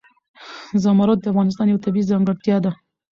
زمرد 0.83 1.19
د 1.21 1.25
افغانستان 1.33 1.65
یوه 1.67 1.83
طبیعي 1.85 2.09
ځانګړتیا 2.11 2.57
ده. 2.65 2.71